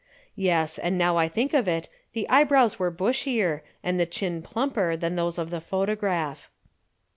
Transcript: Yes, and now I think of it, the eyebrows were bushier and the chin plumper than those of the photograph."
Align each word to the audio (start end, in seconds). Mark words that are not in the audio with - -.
Yes, 0.35 0.79
and 0.79 0.97
now 0.97 1.15
I 1.17 1.27
think 1.27 1.53
of 1.53 1.67
it, 1.67 1.87
the 2.13 2.27
eyebrows 2.27 2.79
were 2.79 2.89
bushier 2.91 3.61
and 3.83 3.99
the 3.99 4.07
chin 4.07 4.41
plumper 4.41 4.97
than 4.97 5.15
those 5.15 5.37
of 5.37 5.51
the 5.51 5.61
photograph." 5.61 6.49